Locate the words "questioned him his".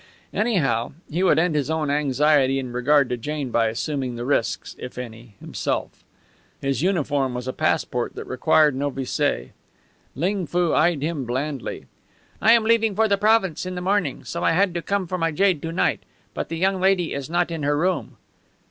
5.91-6.81